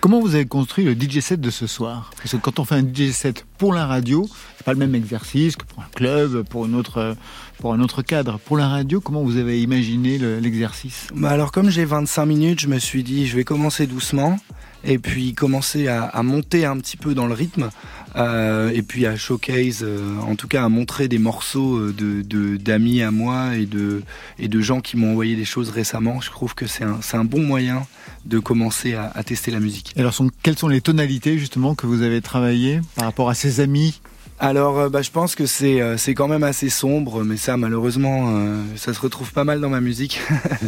[0.00, 2.10] Comment vous avez construit le DJ set de ce soir?
[2.16, 4.96] Parce que quand on fait un DJ set pour la radio, c'est pas le même
[4.96, 7.14] exercice que pour un club, pour une autre,
[7.58, 8.40] pour un autre cadre.
[8.40, 11.06] Pour la radio, comment vous avez imaginé le- l'exercice?
[11.14, 14.38] Bah alors comme j'ai 25 minutes, je me suis dit je vais commencer doucement
[14.84, 17.70] et puis commencer à, monter un petit peu dans le rythme
[18.16, 22.56] euh, et puis à showcase, euh, en tout cas à montrer des morceaux euh, de
[22.56, 24.02] d'amis à moi et de
[24.38, 26.20] et de gens qui m'ont envoyé des choses récemment.
[26.20, 27.86] Je trouve que c'est un un bon moyen
[28.24, 29.92] de commencer à, à tester la musique.
[29.96, 34.00] Alors, quelles sont les tonalités justement que vous avez travaillées par rapport à ces amis
[34.42, 37.58] Alors, euh, bah, je pense que c'est euh, c'est quand même assez sombre, mais ça,
[37.58, 40.18] malheureusement, euh, ça se retrouve pas mal dans ma musique.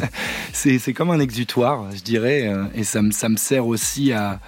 [0.53, 4.41] c'est comme un exutoire, je dirais, et ça me ça me sert aussi à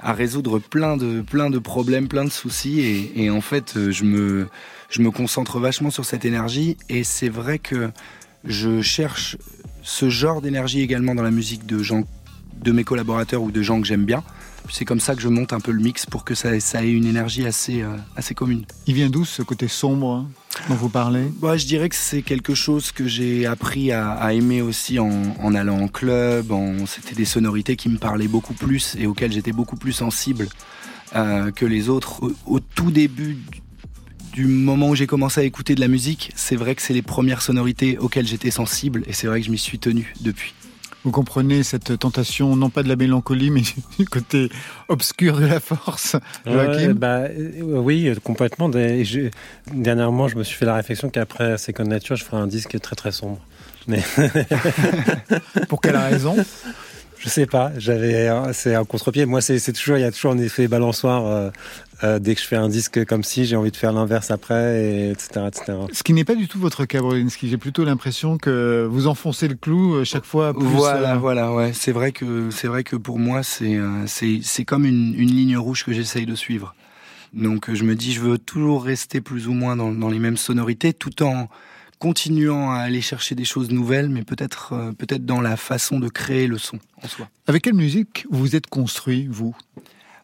[0.00, 4.48] à résoudre plein de plein de problèmes, plein de soucis, et, en fait, je me
[4.90, 7.92] je me concentre vachement sur cette énergie, et c'est vrai que
[8.44, 9.36] je cherche
[9.82, 12.02] ce genre d'énergie également dans la musique de gens
[12.60, 14.24] de mes collaborateurs ou de gens que j'aime bien.
[14.74, 16.90] C'est comme ça que je monte un peu le mix pour que ça, ça ait
[16.90, 18.64] une énergie assez, euh, assez commune.
[18.86, 20.30] Il vient d'où ce côté sombre hein,
[20.70, 21.24] dont vous parlez?
[21.42, 25.36] Bah, je dirais que c'est quelque chose que j'ai appris à, à aimer aussi en,
[25.38, 26.52] en allant en club.
[26.52, 30.48] En, c'était des sonorités qui me parlaient beaucoup plus et auxquelles j'étais beaucoup plus sensible
[31.14, 32.22] euh, que les autres.
[32.22, 33.60] Au, au tout début du,
[34.32, 37.02] du moment où j'ai commencé à écouter de la musique, c'est vrai que c'est les
[37.02, 40.54] premières sonorités auxquelles j'étais sensible et c'est vrai que je m'y suis tenu depuis.
[41.04, 43.62] Vous comprenez cette tentation, non pas de la mélancolie, mais
[43.98, 44.50] du côté
[44.88, 48.70] obscur de la force Joachim bah, euh, oui, euh, complètement.
[48.70, 49.30] Je-
[49.72, 52.94] dernièrement, je me suis fait la réflexion qu'après Second Nature, je ferai un disque très
[52.96, 53.40] très sombre.
[53.88, 54.00] Mais
[55.68, 56.36] Pour quelle raison
[57.24, 59.26] je sais pas, j'avais, c'est un contre-pied.
[59.26, 61.24] Moi, c'est toujours, il y a toujours un effet balançoire.
[61.24, 61.50] euh,
[62.04, 64.84] euh, dès que je fais un disque comme si, j'ai envie de faire l'inverse après,
[64.84, 65.78] et etc., etc.
[65.92, 67.48] Ce qui n'est pas du tout votre cas, Brolinski.
[67.48, 70.64] J'ai plutôt l'impression que vous enfoncez le clou euh, chaque fois plus.
[70.66, 71.72] voilà, euh, voilà, ouais.
[71.72, 75.30] C'est vrai que c'est vrai que pour moi, c'est euh, c'est c'est comme une, une
[75.30, 76.74] ligne rouge que j'essaye de suivre.
[77.32, 80.36] Donc je me dis, je veux toujours rester plus ou moins dans, dans les mêmes
[80.36, 81.48] sonorités, tout en
[82.02, 86.08] continuant à aller chercher des choses nouvelles, mais peut-être euh, peut-être dans la façon de
[86.08, 87.28] créer le son en soi.
[87.46, 89.54] Avec quelle musique vous vous êtes construit, vous?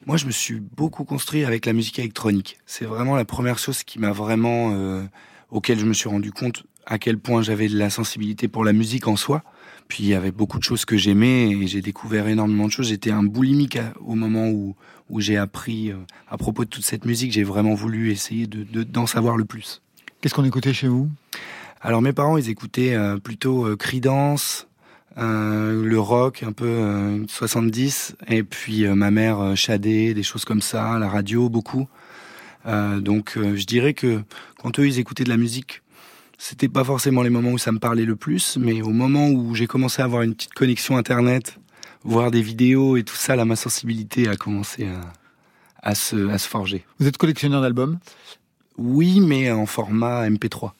[0.08, 2.56] Moi, je me suis beaucoup construit avec la musique électronique.
[2.64, 5.04] C'est vraiment la première chose qui m'a vraiment, euh,
[5.50, 8.72] auquel je me suis rendu compte à quel point j'avais de la sensibilité pour la
[8.72, 9.42] musique en soi.
[9.86, 12.88] Puis il y avait beaucoup de choses que j'aimais et j'ai découvert énormément de choses.
[12.88, 14.76] J'étais un boulimique au moment où,
[15.10, 17.32] où j'ai appris euh, à propos de toute cette musique.
[17.32, 19.82] J'ai vraiment voulu essayer de, de- d'en savoir le plus.
[20.22, 21.10] Qu'est-ce qu'on écoutait chez vous?
[21.82, 24.67] Alors mes parents, ils écoutaient euh, plutôt euh, Creedence,
[25.18, 30.22] euh, le rock un peu euh, 70, et puis euh, ma mère euh, Shadé, des
[30.22, 31.88] choses comme ça, la radio beaucoup.
[32.66, 34.22] Euh, donc euh, je dirais que
[34.60, 35.82] quand eux ils écoutaient de la musique,
[36.38, 39.54] c'était pas forcément les moments où ça me parlait le plus, mais au moment où
[39.54, 41.58] j'ai commencé à avoir une petite connexion internet,
[42.04, 45.00] voir des vidéos et tout ça, là ma sensibilité a commencé à,
[45.90, 46.84] à se, à se forger.
[47.00, 47.98] Vous êtes collectionneur d'albums?
[48.76, 50.70] Oui, mais en format MP3.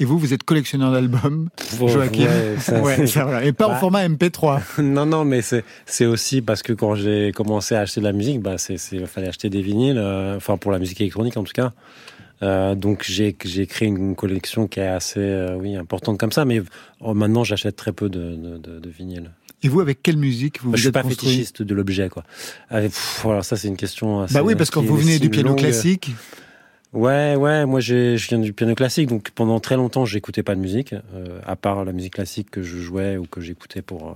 [0.00, 2.22] Et vous, vous êtes collectionneur d'albums, Bon, Joachim.
[2.24, 3.44] ouais, ça, Ouais, c'est- ça, voilà.
[3.44, 3.76] Et pas en Bah.
[3.78, 4.60] format MP3.
[4.82, 8.40] non, non, mais c'est aussi parce que quand j'ai commencé à acheter de la musique,
[8.40, 8.76] bah c'est
[9.06, 11.72] fallait acheter des vinyles, euh, enfin pour la musique électronique en tout cas.
[12.42, 16.44] Euh, donc j'ai j'ai créé une collection qui est assez euh, oui importante comme ça,
[16.44, 16.60] mais
[17.00, 19.30] oh, maintenant j'achète très peu de, de, de, de vinyles.
[19.62, 21.74] Et vous, avec quelle musique vous Moi, vous je suis êtes pas construit fétichiste de
[21.74, 22.24] l'objet quoi.
[22.68, 24.22] Avec, pff, voilà, ça c'est une question.
[24.22, 25.58] Assez, Bah oui, parce que vous venez du piano longue.
[25.58, 26.10] classique.
[26.94, 30.60] Ouais, ouais, moi je viens du piano classique, donc pendant très longtemps j'écoutais pas de
[30.60, 34.14] musique, euh, à part la musique classique que je jouais ou que j'écoutais pour euh,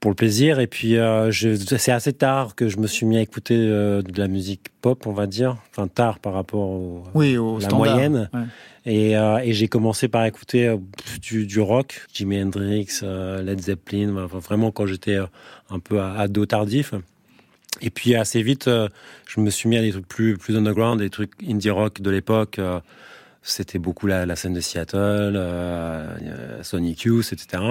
[0.00, 0.58] pour le plaisir.
[0.58, 4.26] Et puis euh, c'est assez tard que je me suis mis à écouter de la
[4.26, 7.78] musique pop, on va dire, enfin tard par rapport au, Oui, au La standard.
[7.94, 8.30] moyenne.
[8.34, 8.42] Ouais.
[8.86, 10.74] et, et j'ai commencé par écouter
[11.22, 15.18] du, du rock, Jimi Hendrix, Led Zeppelin, enfin, vraiment quand j'étais
[15.70, 16.94] un peu ado tardif.
[17.80, 18.88] Et puis assez vite, euh,
[19.26, 22.10] je me suis mis à des trucs plus, plus underground, des trucs indie rock de
[22.10, 22.58] l'époque.
[22.58, 22.80] euh,
[23.42, 27.62] C'était beaucoup la, la scène de Seattle, euh, Sonic Youth, etc.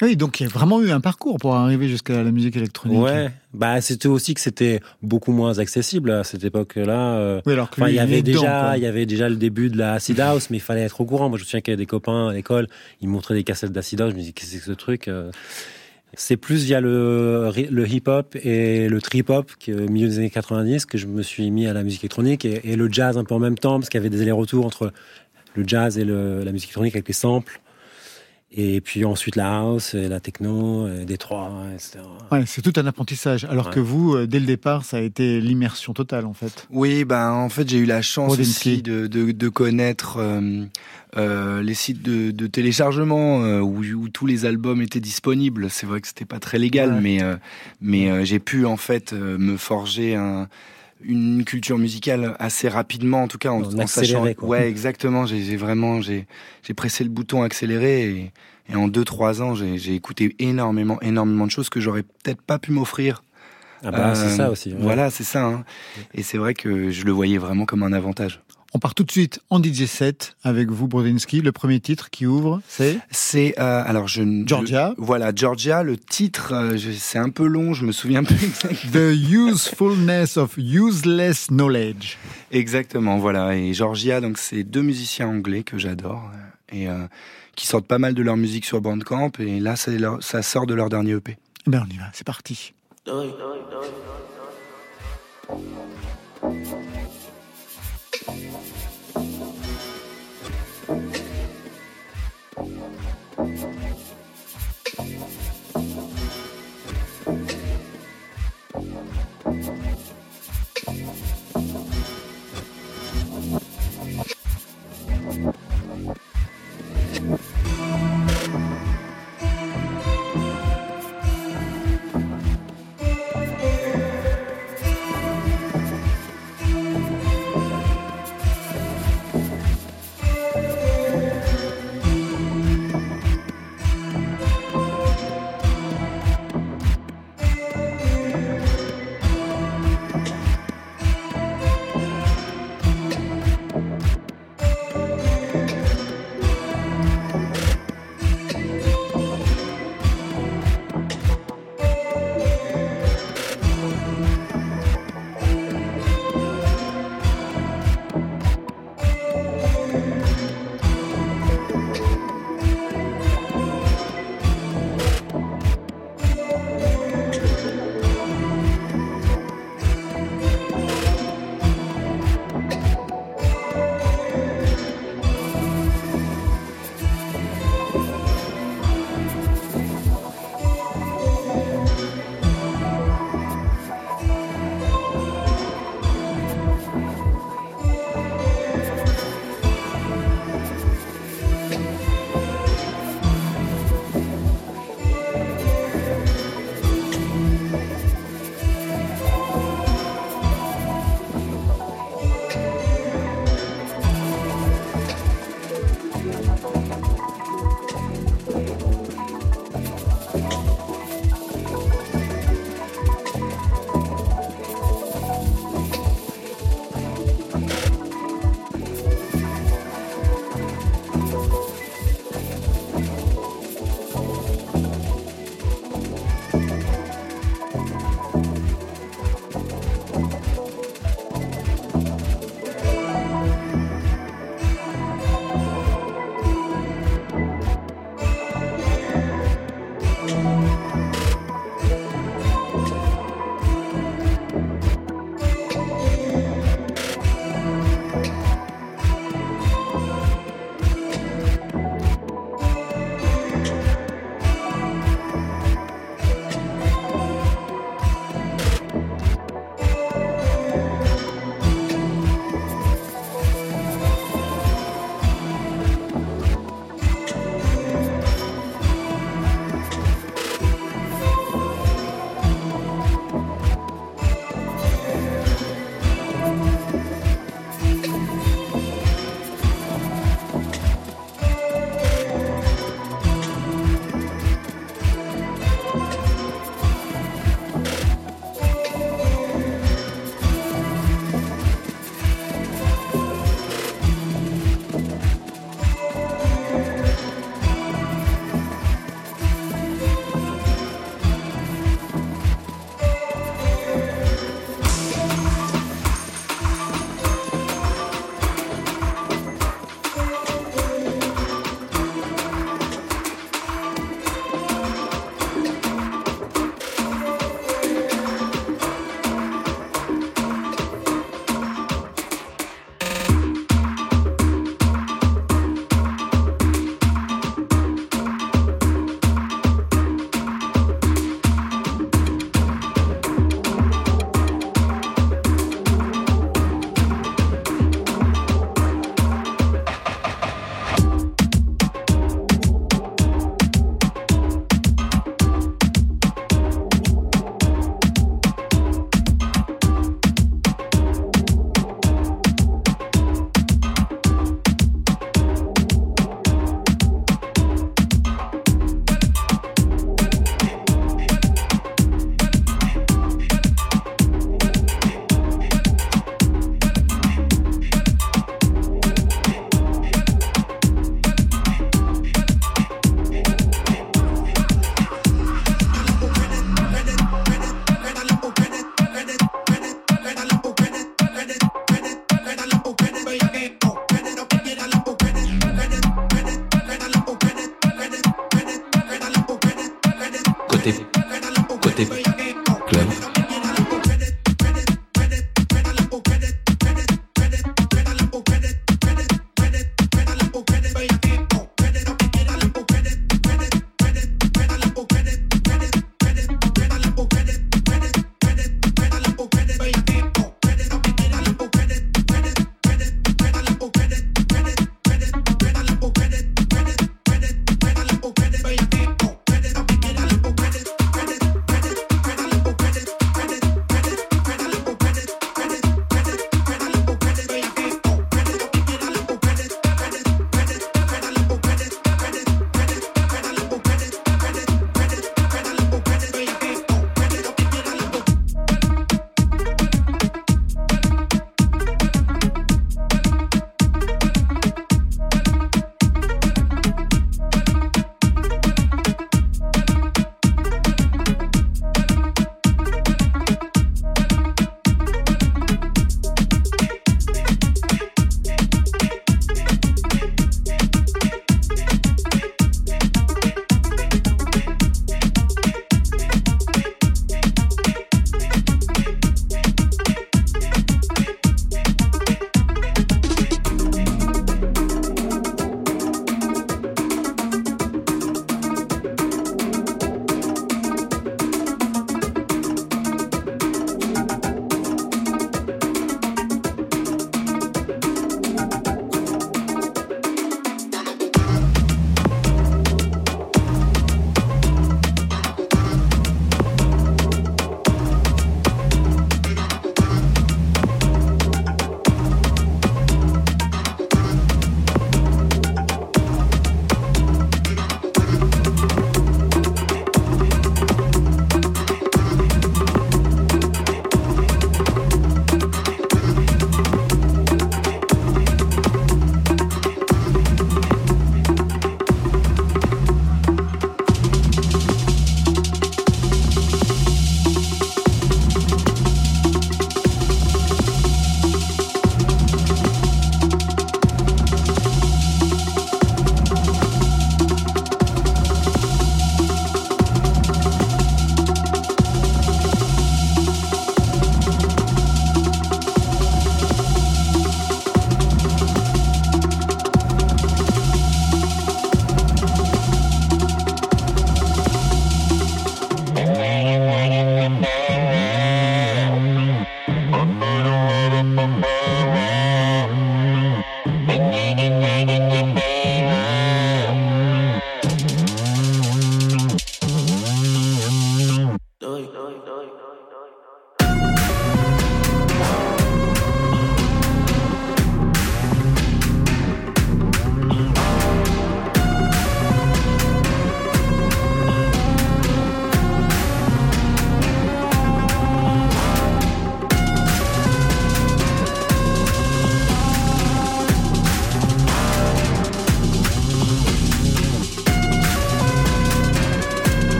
[0.00, 3.00] Oui, donc il y a vraiment eu un parcours pour arriver jusqu'à la musique électronique.
[3.00, 7.40] Ouais, bah c'était aussi que c'était beaucoup moins accessible à cette époque-là.
[7.44, 9.70] Oui, alors que Enfin, lui, il y avait déjà, il y avait déjà le début
[9.70, 11.28] de la acid house, mais il fallait être au courant.
[11.28, 12.68] Moi, je me souviens qu'il y avait des copains à l'école,
[13.00, 14.10] ils me montraient des cassettes d'acid house.
[14.12, 15.10] Je me disais, qu'est-ce que c'est que ce truc
[16.14, 17.52] C'est plus via le,
[17.86, 21.72] hip-hop et le trip-hop, au milieu des années 90, que je me suis mis à
[21.72, 24.10] la musique électronique et, le jazz un peu en même temps, parce qu'il y avait
[24.10, 24.92] des allers-retours entre
[25.54, 27.60] le jazz et la musique électronique avec les samples.
[28.50, 31.98] Et puis ensuite la house, et la techno, et Détroit, etc.
[32.32, 33.44] Ouais, c'est tout un apprentissage.
[33.44, 33.74] Alors Ouais.
[33.74, 36.66] que vous, euh, dès le départ, ça a été l'immersion totale, en fait.
[36.70, 40.64] Oui, ben en fait j'ai eu la chance aussi de, de, de connaître euh,
[41.18, 45.68] euh, les sites de, de téléchargement euh, où, où tous les albums étaient disponibles.
[45.68, 47.00] C'est vrai que c'était pas très légal, Ouais.
[47.02, 47.36] mais euh,
[47.82, 50.48] mais euh, j'ai pu en fait euh, me forger un
[51.02, 54.24] une culture musicale assez rapidement, en tout cas en, En sachant.
[54.34, 54.48] quoi.
[54.48, 55.26] Ouais, exactement.
[55.26, 56.26] J'ai vraiment j'ai
[56.62, 58.32] j'ai pressé le bouton accéléré et,
[58.70, 62.42] et en deux trois ans j'ai j'ai écouté énormément énormément de choses que j'aurais peut-être
[62.42, 63.22] pas pu m'offrir
[63.84, 64.70] Ah bah, c'est euh, ça aussi.
[64.72, 64.78] ouais.
[64.80, 65.44] Voilà, c'est ça.
[65.44, 65.64] hein.
[66.14, 68.40] Et c'est vrai que je le voyais vraiment comme un avantage.
[68.74, 71.40] On part tout de suite en DJ set avec vous, Brodinski.
[71.40, 74.90] Le premier titre qui ouvre, c'est C'est euh, alors je ne- Georgia.
[74.96, 75.82] le- voilà, Georgia.
[75.82, 77.72] Le titre, euh, je- c'est un peu long.
[77.72, 82.18] Je me souviens plus exact- The Usefulness of Useless Knowledge.
[82.50, 83.16] exactement.
[83.18, 83.56] Voilà.
[83.56, 87.06] Et Georgia, donc c'est deux musiciens anglais que j'adore euh, et euh,
[87.56, 89.32] qui sortent pas mal de leur musique sur Bandcamp.
[89.38, 91.38] Et là, leur- ça sort de leur dernier EP.
[91.66, 92.74] Eh ben, on y va, c'est parti.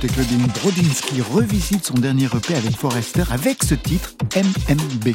[0.00, 5.14] 7 dans Côté Clubbing, Brodinski revisite son dernier EP avec Forrester avec ce titre MMB.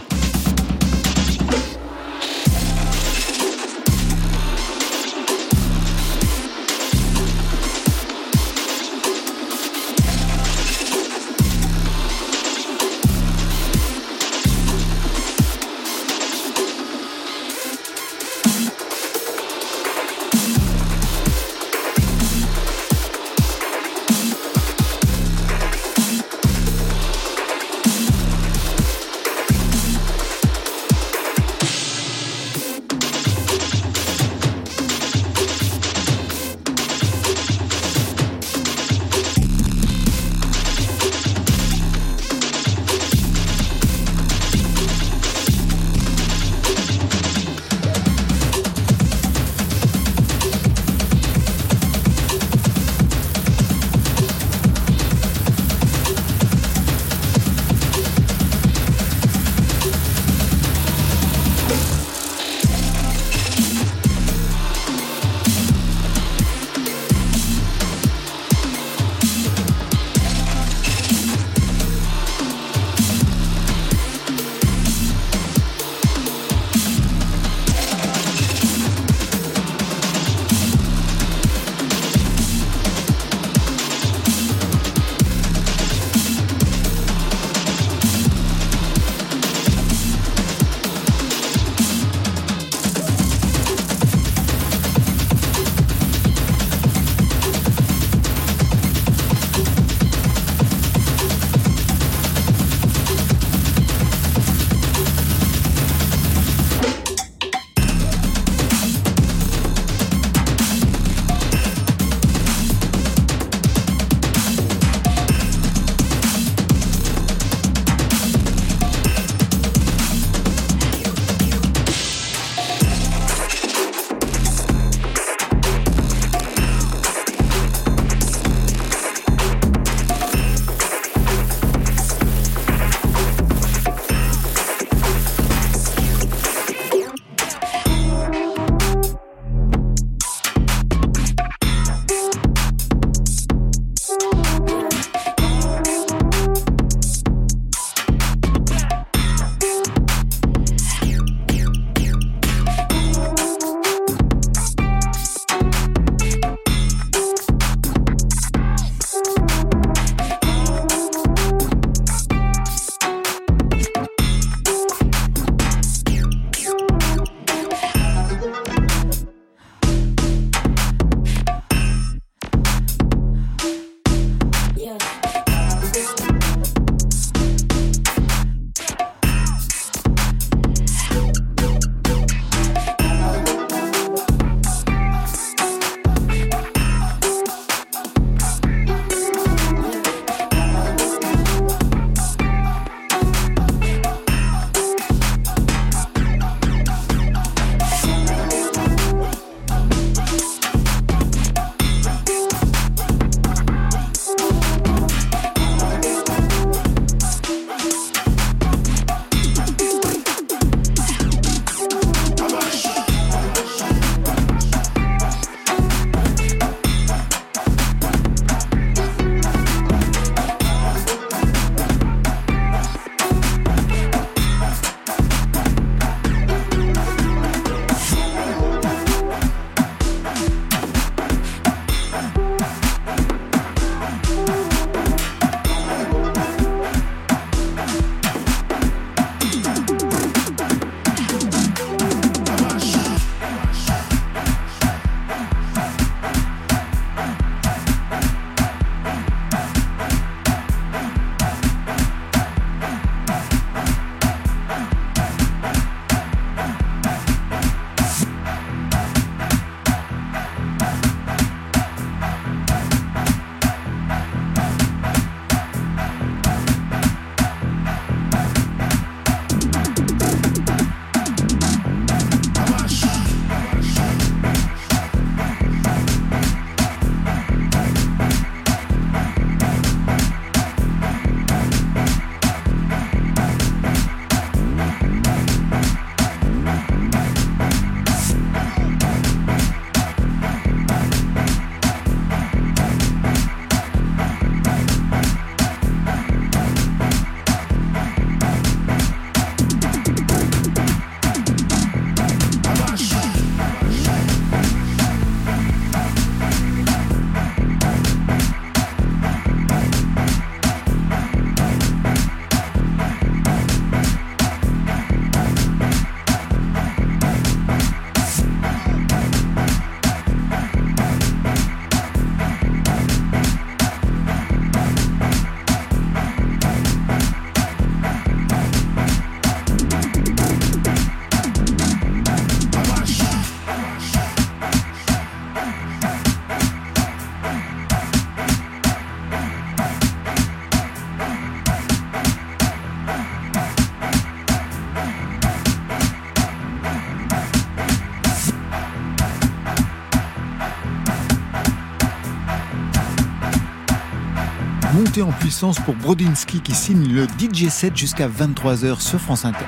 [355.24, 359.66] En puissance pour Brodinski qui signe le DJ set jusqu'à 23h sur France Inter.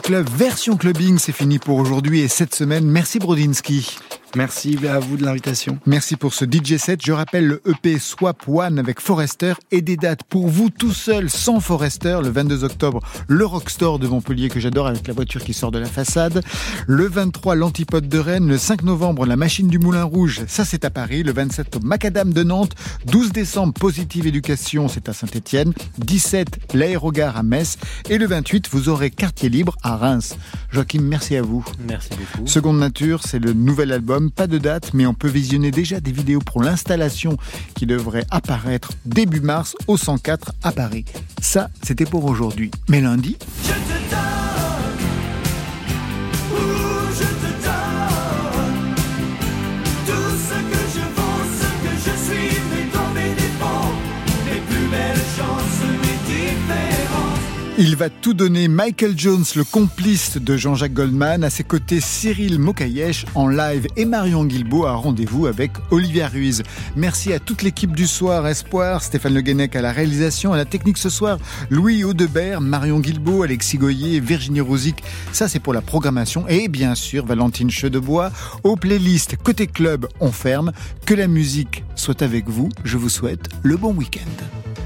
[0.00, 2.86] Club, version clubbing, c'est fini pour aujourd'hui et cette semaine.
[2.86, 3.98] Merci Brodinski.
[4.36, 5.78] Merci à vous de l'invitation.
[5.86, 7.00] Merci pour ce DJ set.
[7.04, 11.30] Je rappelle le EP Swap One avec Forester et des dates pour vous tout seul
[11.30, 12.18] sans Forester.
[12.20, 15.78] Le 22 octobre, le Rockstore de Montpellier que j'adore avec la voiture qui sort de
[15.78, 16.42] la façade.
[16.88, 18.48] Le 23, l'Antipode de Rennes.
[18.48, 20.42] Le 5 novembre, la Machine du Moulin Rouge.
[20.48, 21.22] Ça, c'est à Paris.
[21.22, 22.74] Le 27, au Macadam de Nantes.
[23.06, 24.88] 12 décembre, Positive Éducation.
[24.88, 25.72] C'est à Saint-Etienne.
[25.98, 27.78] 17, l'Aérogare à Metz.
[28.10, 30.36] Et le 28, vous aurez Quartier Libre à Reims.
[30.72, 31.64] Joachim, merci à vous.
[31.86, 32.48] Merci beaucoup.
[32.48, 36.12] Seconde Nature, c'est le nouvel album pas de date, mais on peut visionner déjà des
[36.12, 37.36] vidéos pour l'installation
[37.74, 41.04] qui devrait apparaître début mars au 104 à Paris.
[41.40, 42.70] Ça, c'était pour aujourd'hui.
[42.88, 43.36] Mais lundi...
[57.86, 62.58] Il va tout donner Michael Jones, le complice de Jean-Jacques Goldman, à ses côtés Cyril
[62.58, 66.62] Mokayesh en live et Marion Guilbault a rendez-vous avec Olivia Ruiz.
[66.96, 70.64] Merci à toute l'équipe du soir, Espoir, Stéphane Le Guenec à la réalisation, à la
[70.64, 71.36] technique ce soir,
[71.68, 75.04] Louis Audebert, Marion Guilbault, Alexis Goyer, Virginie Rosic.
[75.32, 78.32] Ça c'est pour la programmation et bien sûr Valentine Chedebois.
[78.62, 80.72] Aux playlists côté club, on ferme.
[81.04, 82.70] Que la musique soit avec vous.
[82.82, 84.83] Je vous souhaite le bon week-end.